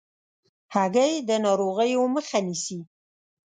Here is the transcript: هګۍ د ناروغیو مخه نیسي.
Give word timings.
هګۍ 0.73 1.13
د 1.27 1.29
ناروغیو 1.45 2.03
مخه 2.15 2.39
نیسي. 2.45 2.79